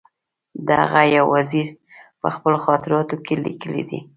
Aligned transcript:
د 0.67 0.67
هغه 0.81 1.01
یو 1.15 1.25
وزیر 1.35 1.67
په 2.21 2.27
خپلو 2.35 2.57
خاطراتو 2.65 3.15
کې 3.25 3.35
لیکلي 3.45 3.83
دي. 3.89 3.99